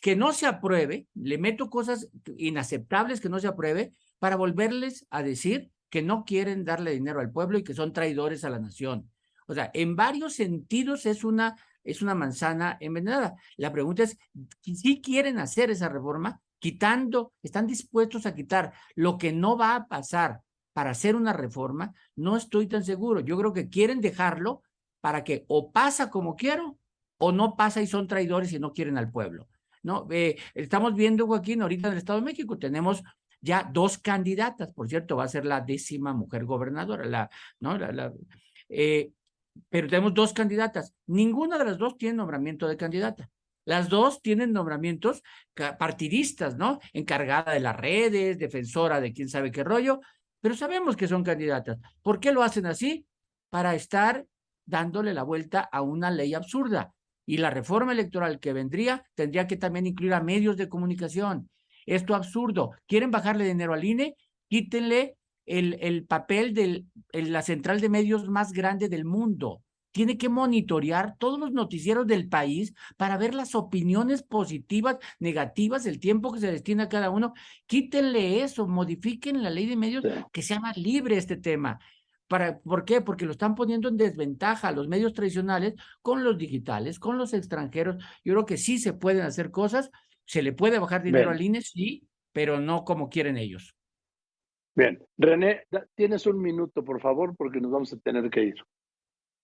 que 0.00 0.16
no 0.16 0.32
se 0.32 0.46
apruebe, 0.46 1.06
le 1.14 1.38
meto 1.38 1.70
cosas 1.70 2.08
inaceptables 2.36 3.20
que 3.20 3.28
no 3.28 3.38
se 3.38 3.48
apruebe 3.48 3.94
para 4.18 4.36
volverles 4.36 5.06
a 5.10 5.22
decir 5.22 5.70
que 5.90 6.02
no 6.02 6.24
quieren 6.24 6.64
darle 6.64 6.90
dinero 6.92 7.20
al 7.20 7.30
pueblo 7.30 7.58
y 7.58 7.64
que 7.64 7.74
son 7.74 7.92
traidores 7.92 8.44
a 8.44 8.50
la 8.50 8.58
nación. 8.58 9.10
O 9.46 9.54
sea, 9.54 9.70
en 9.74 9.94
varios 9.94 10.34
sentidos 10.34 11.06
es 11.06 11.22
una 11.22 11.56
es 11.84 12.02
una 12.02 12.14
manzana 12.14 12.76
envenenada. 12.80 13.36
La 13.56 13.72
pregunta 13.72 14.02
es, 14.02 14.18
si 14.62 15.00
quieren 15.00 15.38
hacer 15.38 15.70
esa 15.70 15.88
reforma, 15.88 16.40
quitando, 16.58 17.32
están 17.42 17.66
dispuestos 17.66 18.26
a 18.26 18.34
quitar 18.34 18.72
lo 18.94 19.18
que 19.18 19.32
no 19.32 19.56
va 19.56 19.76
a 19.76 19.86
pasar 19.86 20.40
para 20.72 20.90
hacer 20.90 21.14
una 21.14 21.32
reforma, 21.32 21.94
no 22.16 22.36
estoy 22.36 22.66
tan 22.66 22.84
seguro. 22.84 23.20
Yo 23.20 23.38
creo 23.38 23.52
que 23.52 23.68
quieren 23.68 24.00
dejarlo 24.00 24.62
para 25.00 25.22
que 25.22 25.44
o 25.48 25.70
pasa 25.70 26.10
como 26.10 26.34
quiero 26.34 26.78
o 27.18 27.32
no 27.32 27.56
pasa 27.56 27.82
y 27.82 27.86
son 27.86 28.08
traidores 28.08 28.52
y 28.52 28.58
no 28.58 28.72
quieren 28.72 28.98
al 28.98 29.10
pueblo. 29.10 29.46
¿no? 29.82 30.08
Eh, 30.10 30.36
estamos 30.54 30.94
viendo, 30.94 31.26
Joaquín, 31.26 31.62
ahorita 31.62 31.88
en 31.88 31.92
el 31.92 31.98
Estado 31.98 32.18
de 32.18 32.24
México 32.24 32.58
tenemos 32.58 33.02
ya 33.40 33.68
dos 33.70 33.98
candidatas, 33.98 34.72
por 34.72 34.88
cierto, 34.88 35.16
va 35.16 35.24
a 35.24 35.28
ser 35.28 35.44
la 35.44 35.60
décima 35.60 36.14
mujer 36.14 36.46
gobernadora, 36.46 37.04
la, 37.04 37.30
¿no? 37.60 37.76
La, 37.76 38.10
eh, 38.70 39.10
pero 39.68 39.88
tenemos 39.88 40.14
dos 40.14 40.32
candidatas. 40.32 40.94
Ninguna 41.06 41.58
de 41.58 41.64
las 41.64 41.78
dos 41.78 41.96
tiene 41.96 42.16
nombramiento 42.16 42.68
de 42.68 42.76
candidata. 42.76 43.30
Las 43.64 43.88
dos 43.88 44.20
tienen 44.20 44.52
nombramientos 44.52 45.22
partidistas, 45.78 46.56
¿no? 46.56 46.80
Encargada 46.92 47.52
de 47.52 47.60
las 47.60 47.76
redes, 47.76 48.38
defensora 48.38 49.00
de 49.00 49.12
quién 49.12 49.28
sabe 49.28 49.50
qué 49.50 49.64
rollo, 49.64 50.00
pero 50.40 50.54
sabemos 50.54 50.96
que 50.96 51.08
son 51.08 51.24
candidatas. 51.24 51.78
¿Por 52.02 52.20
qué 52.20 52.30
lo 52.32 52.42
hacen 52.42 52.66
así? 52.66 53.06
Para 53.48 53.74
estar 53.74 54.26
dándole 54.66 55.14
la 55.14 55.22
vuelta 55.22 55.60
a 55.60 55.80
una 55.80 56.10
ley 56.10 56.34
absurda. 56.34 56.92
Y 57.26 57.38
la 57.38 57.48
reforma 57.48 57.92
electoral 57.92 58.38
que 58.38 58.52
vendría 58.52 59.06
tendría 59.14 59.46
que 59.46 59.56
también 59.56 59.86
incluir 59.86 60.12
a 60.12 60.20
medios 60.20 60.58
de 60.58 60.68
comunicación. 60.68 61.48
Esto 61.86 62.14
absurdo. 62.14 62.72
¿Quieren 62.86 63.10
bajarle 63.10 63.46
dinero 63.46 63.72
al 63.72 63.84
INE? 63.84 64.16
Quítenle 64.48 65.16
el, 65.46 65.78
el 65.80 66.04
papel 66.04 66.54
de 66.54 66.84
la 67.12 67.42
central 67.42 67.80
de 67.80 67.88
medios 67.88 68.28
más 68.28 68.52
grande 68.52 68.88
del 68.88 69.04
mundo. 69.04 69.62
Tiene 69.92 70.18
que 70.18 70.28
monitorear 70.28 71.16
todos 71.18 71.38
los 71.38 71.52
noticieros 71.52 72.06
del 72.06 72.28
país 72.28 72.74
para 72.96 73.16
ver 73.16 73.32
las 73.32 73.54
opiniones 73.54 74.24
positivas, 74.24 74.96
negativas, 75.20 75.86
el 75.86 76.00
tiempo 76.00 76.32
que 76.32 76.40
se 76.40 76.50
destina 76.50 76.84
a 76.84 76.88
cada 76.88 77.10
uno. 77.10 77.32
Quítenle 77.66 78.42
eso, 78.42 78.66
modifiquen 78.66 79.42
la 79.42 79.50
ley 79.50 79.66
de 79.66 79.76
medios 79.76 80.04
que 80.32 80.42
sea 80.42 80.58
más 80.58 80.76
libre 80.76 81.16
este 81.16 81.36
tema. 81.36 81.78
Para, 82.26 82.58
¿Por 82.58 82.84
qué? 82.84 83.02
Porque 83.02 83.26
lo 83.26 83.32
están 83.32 83.54
poniendo 83.54 83.88
en 83.88 83.96
desventaja 83.96 84.68
a 84.68 84.72
los 84.72 84.88
medios 84.88 85.12
tradicionales 85.12 85.74
con 86.02 86.24
los 86.24 86.38
digitales, 86.38 86.98
con 86.98 87.16
los 87.16 87.32
extranjeros. 87.32 88.02
Yo 88.24 88.32
creo 88.32 88.46
que 88.46 88.56
sí 88.56 88.78
se 88.78 88.94
pueden 88.94 89.22
hacer 89.22 89.50
cosas 89.50 89.90
Se 90.24 90.42
le 90.42 90.52
puede 90.52 90.78
bajar 90.78 91.02
dinero 91.02 91.28
Bien. 91.30 91.36
al 91.36 91.42
INE, 91.42 91.62
sí, 91.62 92.08
pero 92.32 92.58
no 92.60 92.84
como 92.84 93.08
quieren 93.10 93.36
ellos. 93.36 93.76
Bien. 94.74 95.00
René, 95.16 95.62
tienes 95.94 96.26
un 96.26 96.42
minuto, 96.42 96.84
por 96.84 97.00
favor, 97.00 97.36
porque 97.36 97.60
nos 97.60 97.70
vamos 97.70 97.92
a 97.92 97.98
tener 97.98 98.28
que 98.30 98.42
ir. 98.42 98.56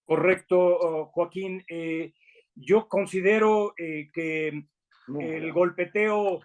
Correcto, 0.04 0.58
oh, 0.58 1.06
Joaquín. 1.06 1.64
Eh, 1.68 2.12
yo 2.54 2.88
considero 2.88 3.74
eh, 3.76 4.10
que 4.12 4.64
el 5.18 5.52
golpeteo 5.52 6.40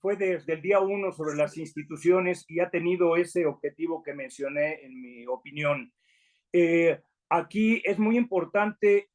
fue 0.00 0.16
desde 0.16 0.54
el 0.54 0.62
día 0.62 0.80
uno 0.80 1.12
sobre 1.12 1.36
las 1.36 1.56
instituciones 1.56 2.44
y 2.48 2.60
ha 2.60 2.70
tenido 2.70 3.16
ese 3.16 3.46
objetivo 3.46 4.02
que 4.02 4.14
mencioné 4.14 4.84
en 4.84 5.00
mi 5.00 5.26
opinión. 5.26 5.92
Eh, 6.52 7.00
aquí 7.28 7.82
es 7.84 7.98
muy 7.98 8.16
importante 8.16 9.10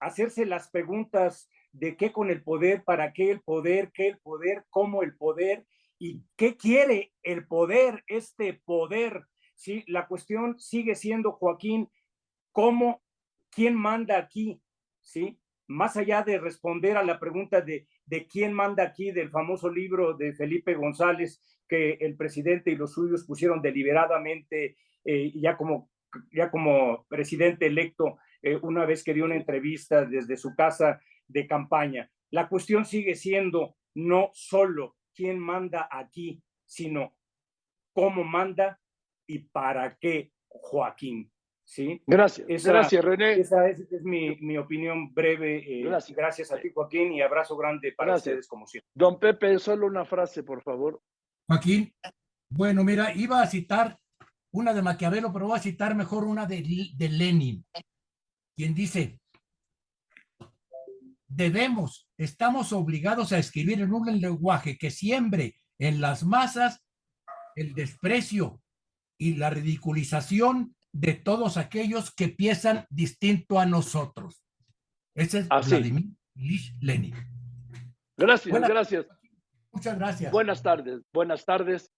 hacerse 0.00 0.46
las 0.46 0.68
preguntas 0.70 1.48
de 1.72 1.96
qué 1.96 2.12
con 2.12 2.30
el 2.30 2.42
poder, 2.42 2.84
para 2.84 3.12
qué 3.12 3.30
el 3.30 3.40
poder, 3.40 3.90
qué 3.92 4.08
el 4.08 4.18
poder, 4.18 4.64
cómo 4.70 5.02
el 5.02 5.16
poder 5.16 5.64
y 5.98 6.22
qué 6.36 6.56
quiere 6.56 7.12
el 7.22 7.46
poder, 7.46 8.04
este 8.06 8.54
poder. 8.54 9.26
Sí, 9.54 9.84
la 9.86 10.06
cuestión 10.06 10.58
sigue 10.58 10.94
siendo, 10.94 11.32
Joaquín, 11.32 11.88
cómo, 12.52 13.02
quién 13.50 13.74
manda 13.74 14.18
aquí, 14.18 14.60
¿sí? 15.00 15.38
Más 15.66 15.96
allá 15.96 16.22
de 16.22 16.38
responder 16.38 16.96
a 16.96 17.04
la 17.04 17.18
pregunta 17.18 17.60
de, 17.60 17.86
de 18.06 18.26
quién 18.26 18.52
manda 18.52 18.82
aquí, 18.82 19.12
del 19.12 19.30
famoso 19.30 19.70
libro 19.70 20.14
de 20.14 20.34
Felipe 20.34 20.74
González, 20.74 21.40
que 21.68 21.92
el 22.00 22.16
presidente 22.16 22.70
y 22.70 22.76
los 22.76 22.92
suyos 22.92 23.24
pusieron 23.24 23.62
deliberadamente, 23.62 24.76
eh, 25.04 25.32
ya, 25.34 25.56
como, 25.56 25.90
ya 26.32 26.50
como 26.50 27.06
presidente 27.08 27.66
electo, 27.66 28.18
eh, 28.42 28.58
una 28.60 28.84
vez 28.84 29.02
que 29.02 29.14
dio 29.14 29.24
una 29.24 29.36
entrevista 29.36 30.04
desde 30.04 30.36
su 30.36 30.54
casa 30.54 31.00
de 31.26 31.46
campaña. 31.46 32.10
La 32.30 32.48
cuestión 32.48 32.84
sigue 32.84 33.14
siendo 33.14 33.76
no 33.94 34.30
solo 34.34 34.96
quién 35.14 35.38
manda 35.38 35.88
aquí, 35.90 36.42
sino 36.66 37.14
cómo 37.92 38.24
manda 38.24 38.80
y 39.26 39.38
para 39.38 39.96
qué, 39.98 40.32
Joaquín. 40.48 41.30
¿Sí? 41.66 42.02
Gracias. 42.06 42.46
Esa- 42.50 42.72
Gracias, 42.72 43.02
René. 43.02 43.40
Esa 43.40 43.66
es, 43.70 43.80
es 43.90 44.02
mi, 44.02 44.36
mi 44.36 44.58
opinión 44.58 45.14
breve. 45.14 45.80
eh, 45.80 45.84
Gracias. 45.84 46.14
gracias. 46.16 46.52
a 46.52 46.60
ti, 46.60 46.70
Joaquín, 46.74 47.12
y 47.14 47.22
abrazo 47.22 47.56
grande 47.56 47.92
para 47.92 48.10
Gracias. 48.12 48.26
ustedes, 48.32 48.48
como 48.48 48.66
siempre. 48.66 48.90
Don 48.94 49.18
Pepe, 49.18 49.58
solo 49.58 49.86
una 49.86 50.04
frase, 50.04 50.42
por 50.42 50.62
favor. 50.62 51.00
Joaquín, 51.48 51.90
bueno, 52.50 52.84
mira, 52.84 53.14
iba 53.14 53.40
a 53.40 53.46
citar 53.46 53.98
una 54.52 54.74
de 54.74 54.82
Maquiavelo, 54.82 55.32
pero 55.32 55.46
voy 55.46 55.56
a 55.56 55.62
citar 55.62 55.94
mejor 55.94 56.24
una 56.24 56.44
de, 56.44 56.62
de 56.96 57.08
Lenin, 57.08 57.64
quien 58.56 58.74
dice, 58.74 59.18
debemos, 61.34 62.08
estamos 62.16 62.72
obligados 62.72 63.32
a 63.32 63.38
escribir 63.38 63.80
en 63.80 63.92
un 63.92 64.20
lenguaje 64.20 64.78
que 64.78 64.90
siembre 64.90 65.56
en 65.78 66.00
las 66.00 66.24
masas 66.24 66.80
el 67.56 67.74
desprecio 67.74 68.60
y 69.18 69.34
la 69.36 69.50
ridiculización 69.50 70.74
de 70.92 71.14
todos 71.14 71.56
aquellos 71.56 72.12
que 72.14 72.28
piensan 72.28 72.86
distinto 72.90 73.58
a 73.58 73.66
nosotros. 73.66 74.44
Ese 75.16 75.40
es 75.40 75.46
Así. 75.50 75.70
Vladimir 75.70 76.10
Lenin. 76.80 77.14
Gracias, 78.16 78.50
Buenas- 78.50 78.70
gracias. 78.70 79.06
Muchas 79.72 79.98
gracias. 79.98 80.30
Buenas 80.32 80.62
tardes, 80.62 81.00
buenas 81.12 81.44
tardes. 81.44 81.90